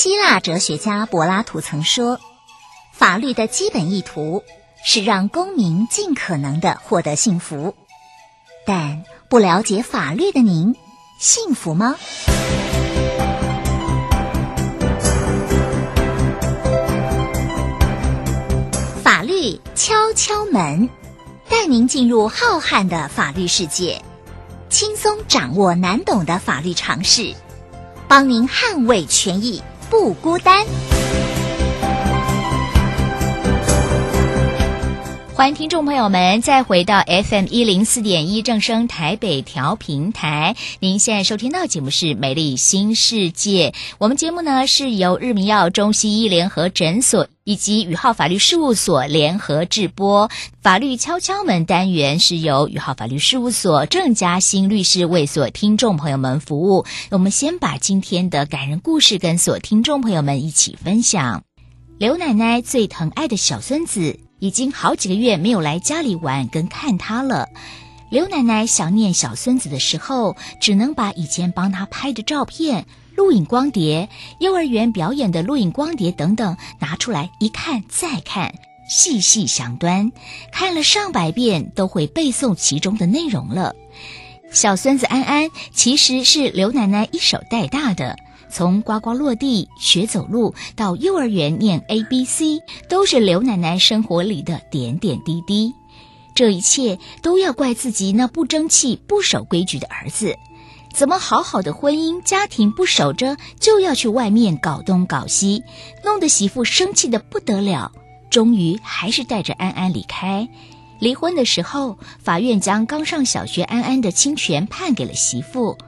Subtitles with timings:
[0.00, 2.20] 希腊哲学家柏拉图曾说
[2.94, 4.44] ：“法律的基本意图
[4.84, 7.74] 是让公民尽可能的获得幸福。”
[8.64, 10.76] 但不了解法律的您，
[11.18, 11.96] 幸福吗？
[19.02, 20.88] 法律敲敲门，
[21.48, 24.00] 带您进入浩瀚的法律世界，
[24.70, 27.34] 轻松掌握难懂的法律常识，
[28.06, 29.60] 帮您捍卫权益。
[29.90, 30.97] 不孤单。
[35.38, 40.56] 欢迎听众朋友们再回到 FM 一零四点一正声台北调频台。
[40.80, 43.70] 您现在收听到节目是《美丽新世界》。
[43.98, 50.28] 我们节目呢是由日明耀中西医联合诊所以及宇浩法律事务所联合制播。
[50.60, 56.84] 法律敲敲门单元是由宇浩法律事务所郑嘉欣律师为所听众朋友们服务。
[57.12, 61.44] 我们先把今天的感人故事跟所听众朋友们一起分享。
[61.96, 64.27] 刘奶奶最疼爱的小孙子。
[64.38, 67.48] 已经好几个月没有来家里玩跟看他了。
[68.10, 74.08] 刘奶奶想念小孙子的时候，只能把以前帮他拍的照片、录影光碟、
[74.40, 78.54] 幼儿园表演的录影光碟等等拿出来一看再看，
[78.88, 80.10] 细细详端，
[80.52, 83.74] 看了上百遍都会背诵其中的内容了。
[84.50, 88.16] 小孙子安安其实是刘奶奶一手带大的。
[88.50, 95.74] 从呱呱落地学走路到幼儿园念 A B C，都是刘奶奶生活里的点点滴滴。
[96.34, 100.36] 这一切都要怪自己那不争气、不守规矩的儿子，
[100.92, 105.64] 怎么好好的婚姻家庭不守着，就要去外面搞东搞西，
[106.04, 107.90] 弄得媳妇生气的不得了。
[108.30, 110.48] 终于还是带着安安离开。
[111.00, 115.78] 离婚的时候，法院将刚上小学安安的亲权判给了媳妇。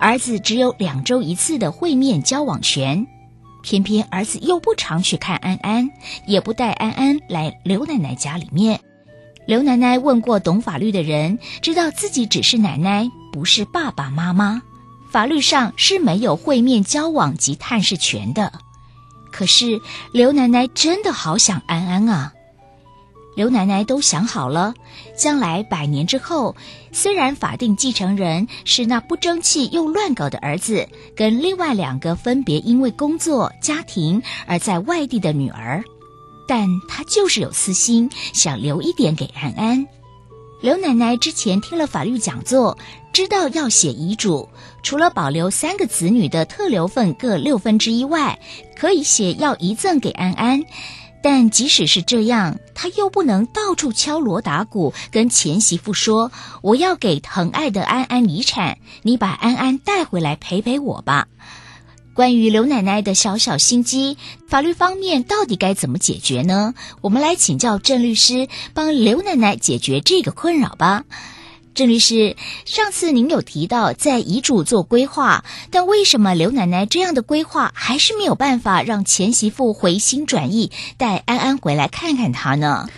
[0.00, 3.06] 儿子只有两周一次的会面交往权，
[3.62, 5.90] 偏偏儿子又不常去看安安，
[6.26, 8.80] 也不带安安来刘奶奶家里面。
[9.46, 14.62] 刘奶奶问过懂法律的人，知道自己只是奶奶，不是爸爸妈妈，
[15.10, 18.50] 法律上是没有会面交往及探视权的。
[19.30, 19.80] 可是
[20.12, 22.32] 刘奶奶真的好想安安啊。
[23.40, 24.74] 刘奶奶都想好了，
[25.16, 26.54] 将来百年之后，
[26.92, 30.86] 虽然法定继承人是那不争气又乱搞的儿子，
[31.16, 35.82] 跟另外两个分别因为工作、家庭而在外地的女儿，
[36.46, 39.86] 但她就是有私心，想留一点给安安。
[40.60, 42.76] 刘奶奶之前听了法律讲座，
[43.10, 44.50] 知道要写遗嘱，
[44.82, 48.38] 除了保留三个子女的特留份各六分之一外，
[48.76, 50.62] 可以写要遗赠给安安。
[51.22, 56.32] 但即使是这样，他又不能到处敲锣打鼓，跟前媳妇说
[56.62, 61.28] ：“我要给疼爱的安安遗产，你把安安带回来陪陪我吧。”
[62.12, 66.74] 关于刘奶奶的小小心机，法律方面到底该怎么解决呢？
[67.00, 71.04] 我们来请教郑律师，帮刘奶奶解决这个困扰吧。
[71.74, 82.88] 郑律师，上次您有提到在遗嘱做规划，但为什么刘奶奶这样的规划还是没有办法让前媳妇回心转意，带安安回来看看她呢？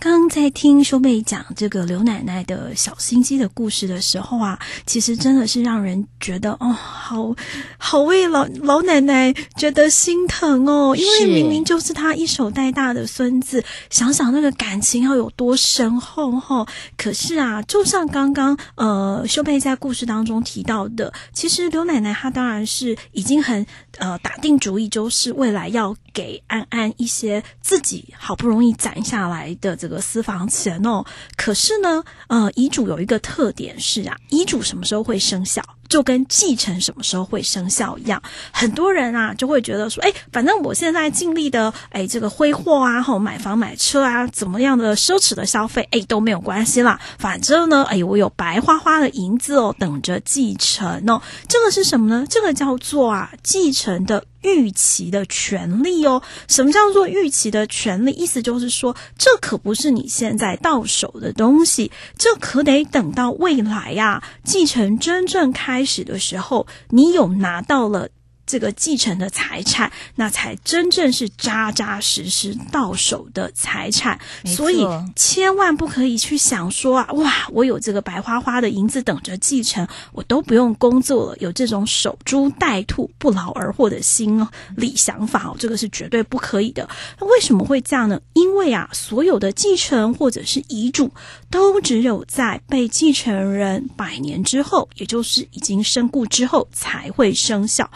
[0.00, 7.36] 刚在听修妹讲这个刘奶奶的小心机的故事的时候啊，其实真的是让人觉得哦，好
[7.76, 16.68] 好为老老奶奶觉得心疼哦，因为明明就是她一手带大的孙子，想想那个感情要有多深厚哈、哦。
[16.96, 23.66] 可是啊，就像刚刚呃修妹在故事当中提到的，其实刘奶奶她当然是已经很
[23.98, 31.04] 呃打定主意，就是未来要给安安一些自己好不容易攒下来的这个私房钱哦，
[31.36, 35.62] 可是呢，呃，遗嘱有一个特点是啊，遗嘱什么时候会生效？
[35.88, 38.22] 就跟继承什么时候会生效一样，
[38.52, 47.00] 很多人啊就会觉得说，哎，反正我现在尽力的，哎，这个挥霍啊，吼，买房买车啊，怎么样的奢侈的消费，哎，都没有关系啦。
[47.18, 51.20] 反正呢，哎，我有白花花的银子哦，等着继承哦。
[51.48, 52.24] 这个是什么呢？
[52.30, 56.22] 这个叫做啊，继承的预期的权利哦。
[56.48, 58.12] 什么叫做预期的权利？
[58.12, 65.84] 意思就是说，这可不是你现在到手的东西，这可得等到未来呀，继承真正开。
[65.90, 68.10] 始的时候，你有拿到了
[68.50, 74.18] 这个继承的财产，那才真正是扎扎实实到手的财产。
[74.44, 84.44] 所以千万不可以去想说啊，哇，我有这个白花花的银子等着继承，我都不用工作了，有这种守株待兔、不劳而获的心
[84.74, 86.88] 理想法哦，这个是绝对不可以的。
[87.20, 88.20] 那为什么会这样呢？
[88.32, 91.12] 因为啊，所有的继承或者是遗嘱，
[91.50, 97.88] 都只有在被继承人百年之后，也就是已经身故之后才会生效。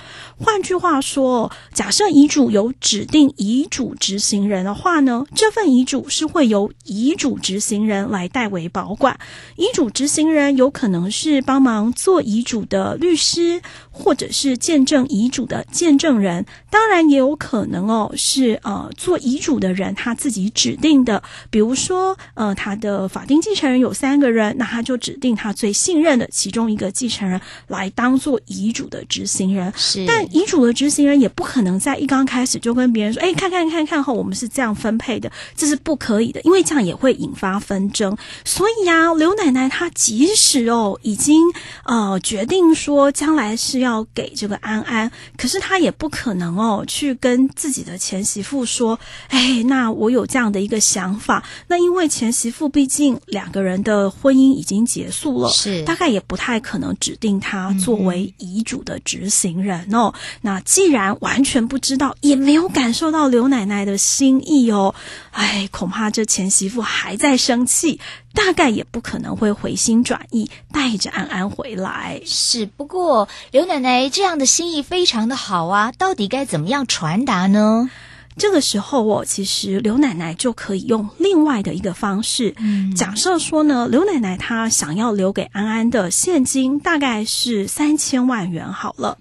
[0.44, 9.18] 换句话说，假设遗嘱有指定遗嘱执行人的话呢，这份遗嘱是会由遗嘱执行人来代为保管。
[9.56, 16.44] 遗嘱执行人有可能是帮忙做遗嘱的律师，或者是见证遗嘱的见证人。
[16.70, 21.22] 当然，也有可能哦，是呃做遗嘱的人他自己指定的。
[21.50, 29.72] 比如说，呃，他的法定继承人有三个人，那他就指定他最信任的其中一个继承人来当做遗嘱的执行人。
[29.76, 38.16] 是，但遗嘱的执行人也不可能在一刚开始就跟别人说：“哎，看看看看后，我们是这样分配的。”这是不可以的，因为这样也会引发纷争。
[38.44, 41.40] 所以呀、啊，刘奶奶她即使哦已经
[41.84, 48.98] 呃决定说将来是要给这个安安，可是她也不可能哦去跟自己的前媳妇说
[49.30, 60.12] ：“哎，那我有这样的一个想法。”那因为前媳妇毕竟两个人的婚姻已经结束了，是大概也不太可能指定她作为遗嘱的执行人哦。
[60.42, 64.94] 那既然完全不知道，也没有感受到刘奶奶的心意哦，
[65.32, 68.00] 哎，恐怕这前媳妇还在生气，
[68.32, 72.20] 大概也不可能会回心转意，带着安安回来。
[72.24, 77.90] 是，不过刘奶奶这样的心意非常的好啊，到底该怎么样传达呢？
[78.36, 82.52] 这个时候哦，其实刘奶奶就可以用另外的一个方式。
[82.58, 89.16] 嗯，假设说呢，刘奶奶她想要留给安安的现金大概是三千万元好了。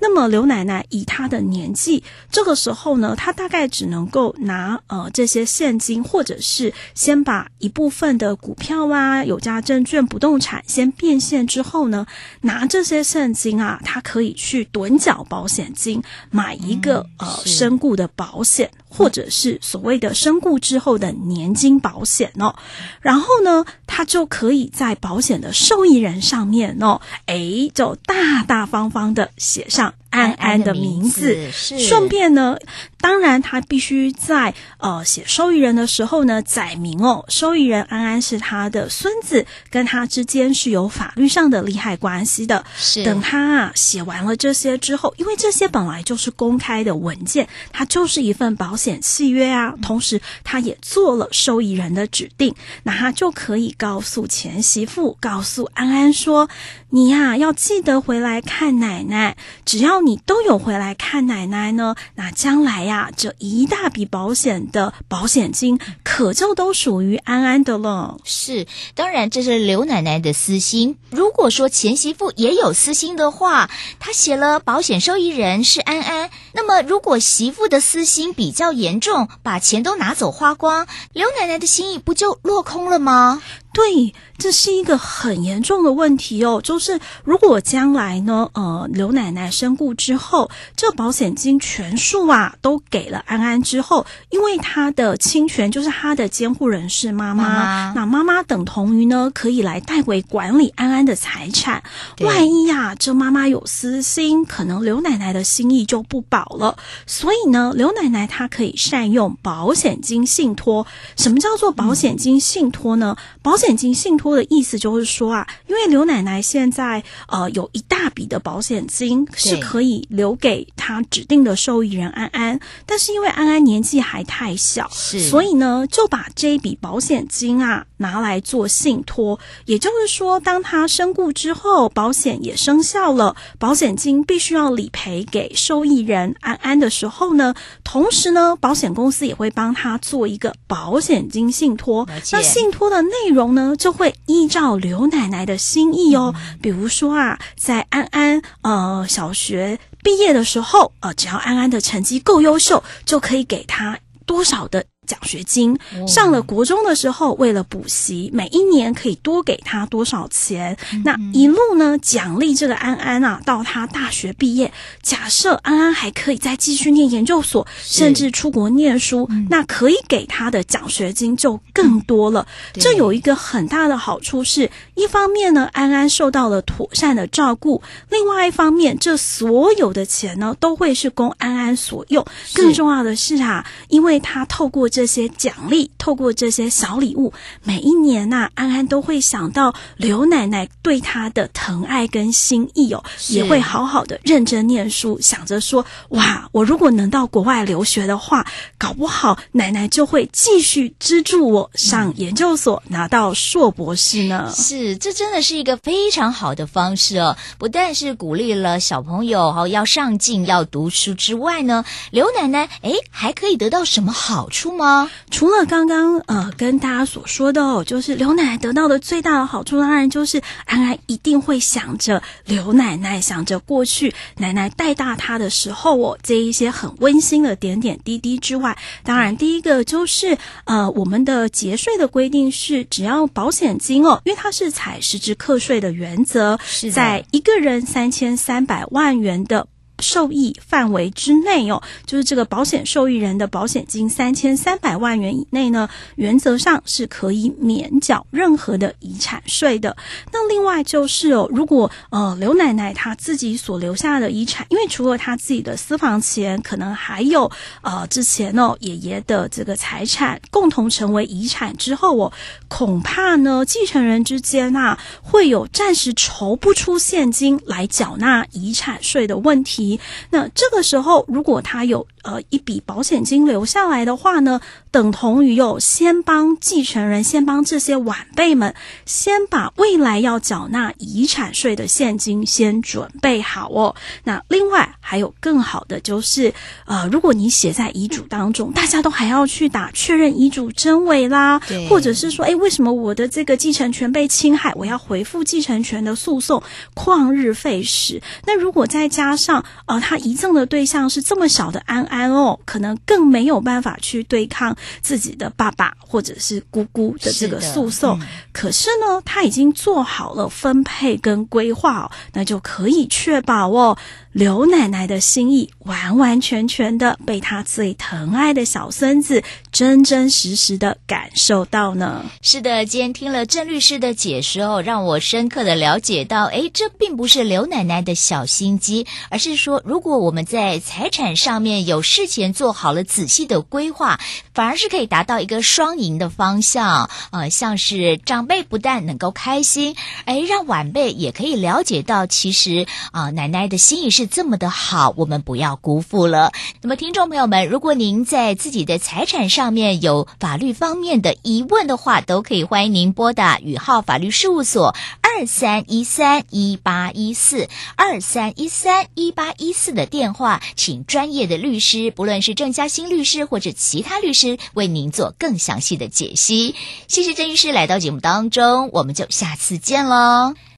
[0.00, 12.06] 那么刘奶奶以她的年纪，这个时候呢，她大概只能够拿呃这些现金，或者是先把一部分的股票啊、有价证券、不动产先变现之后呢，
[12.40, 18.53] 拿这些现金啊，她可以去趸缴保险金，买一个、嗯、呃身故的保险。
[18.54, 22.54] 险或者是所谓的身故之后的年金保险哦，
[23.00, 29.94] 然后呢，他就可以在保险的受益人上面哦，诶，就大大方方的写上。
[30.14, 32.56] 安安的名字，顺便呢，
[33.00, 42.64] 当然他必须在呃写受益人的时候呢，载明哦，受益人安安是他的孙子，跟他之间是有法律上的利害关系的。
[42.76, 56.48] 是，等他啊写完了这些之后，因为这些本来就是公开的文件，它就是一份保险契约啊，同时他也做了受益人的指定，那他就可以告诉前媳妇，告诉安安说。
[56.90, 59.36] 你呀、啊，要记得回来看奶奶。
[59.64, 68.18] 只要你都有回来看奶奶呢，那将来呀、这一大笔保险的保险金可就都属于安安的了。
[68.24, 70.96] 是，当然这是刘奶奶的私心。
[71.10, 83.42] 如果说前媳妇也有私心的话，她写了保险受益人是安安，那么如果媳妇的私心比较严重，把钱都拿走花光，刘奶奶的心意不就落空了吗？
[83.72, 86.60] 对，这是一个很严重的问题哦。
[86.62, 101.82] 就是如果将来呢，呃，刘奶奶身故之后，这保险金全数啊都给了安安之后，因为她的亲权就是她的监护人是妈妈，妈妈，那妈妈等同于呢可以来代为管理安安的财产。
[102.20, 106.78] 万一呀、啊，这妈妈有私心，可能刘奶奶的心意就不保了。
[107.06, 110.86] 所以呢，刘奶奶她可以善用保险金信托。
[111.16, 113.16] 什么叫做保险金信托呢？
[113.18, 143.54] 嗯、保险保险金信托的意思就是说啊，因为刘奶奶现在呃有一大笔的保险金是可以留给她指定的受益人安安，但是因为安安年纪还太小，是，所以呢就把这一笔保险金啊拿来做信托，也就是说，当她身故之后，保险也生效了，保险金必须要理赔给受益人安安的时候呢，同时呢，保险公司也会帮他做一个保险金信托，那信托的内容。
[143.54, 146.34] 呢，就会依照刘奶奶的心意哦。
[146.60, 154.84] 比如说啊，在安安呃小学毕业的时候，呃，只要安安的成绩够优秀，就可以给他多少的。
[155.06, 160.76] 奖学金上了国中的时候，为了补习，每一年可以多给他多少钱？
[161.04, 164.72] 那一路呢，奖励这个安安啊，到他大学毕业。
[165.02, 172.46] 假设安安还可以再继续念研究所，甚至出国念书，那可以给他的奖学金就更多了。
[172.74, 182.24] 这有一个很大的好处是，一方面呢，安安受到了妥善的照顾；另外一方面，这所有的钱呢，都会是供安安所用。
[182.54, 187.32] 更重要的是啊，因为他透过这些奖励，透过这些小礼物，
[187.64, 198.46] 每一年呐、啊，安安都会想到刘奶奶对她的疼爱跟心意哦，也会好好的认真念书，想着说，哇，我如果能到国外留学的话，
[198.78, 204.52] 搞不好奶奶就会继续资助我上研究所，嗯、拿到硕博士呢。
[204.54, 214.83] 是，这真的是一个非常好的方式哦，不但是鼓励了小朋友哈要上进要读书之外呢，刘奶奶哎还可以得到什么好处吗？
[215.30, 239.66] 除了刚刚呃跟大家所说的哦，就是刘奶奶得到的最大的好处，当然就是安安一定会想着刘奶奶，想着过去奶奶带大她的时候哦，这一些很温馨的点点滴滴之外，当然第一个就是呃我们的节税的规定是，只要保险金哦，因为它是采实质课税的原则，是在一个人三千三百万元的。
[240.00, 249.96] 受益范围之内哦，就是这个保险受益人的保险金三千三百万元以内呢，原则上是可以免缴任何的遗产税的。
[250.32, 257.50] 那另外就是哦，如果呃刘奶奶她自己所留下的遗产，因为除了她自己的私房钱，可能还有
[257.82, 262.32] 呃之前哦爷爷的这个财产共同成为遗产之后哦，
[262.68, 269.83] 恐怕呢继承人之间啊会有暂时筹不出现金来缴纳遗产税的问题。
[270.30, 274.60] 那这个时候，如果他有呃一笔保险金留下来的话呢，
[274.90, 278.74] 等同于有先帮继承人，先帮这些晚辈们，
[279.06, 283.94] 先把未来要缴纳遗产税的现金先准备好哦。
[284.24, 286.52] 那另外还有更好的就是，
[286.86, 296.62] 呃，如果你写在遗嘱当中，大家都还要去打确认遗嘱真伪啦，或者是说，哎，为什么我的这个继承权被侵害，我要回复继承权的诉讼，
[296.94, 298.22] 旷日费时。
[298.46, 308.18] 那如果再加上，呃，他遗赠的对象是这么小的安安哦，可能更没有办法去对抗自己的爸爸或者是姑姑的这个诉讼。
[308.20, 313.96] 嗯、可是呢，他已经做好了分配跟规划哦，那就可以确保哦。
[314.34, 322.24] 刘奶奶的心意完完全全的被她最疼爱的小孙子真真实实的感受到呢。
[322.42, 334.18] 是的，今天听了郑律师的解说哦，让我深刻的了解到，诶，这并不是刘奶奶的小心机，而是说，如果我们在财产上面有事前做好了仔细的规划，
[334.52, 337.08] 反而是可以达到一个双赢的方向。
[337.30, 344.23] 呃，像是长辈不但能够开心，诶，让晚辈也可以了解到，其实啊，奶奶的心意是。
[344.26, 346.52] 这么的好，我们不要辜负了。
[346.82, 366.74] 那么，听众朋友们，如果您在自己的财产上面有法律方面的疑问的话，都可以欢迎您拨打宇浩法律事务所二三一三一八一四二三一三一八一四的电话，请专业的律师，不论是郑嘉欣律师或者其他律师，为您做更详细的解析。
[367.08, 370.54] 谢谢郑律师来到节目当中，我们就下次见喽。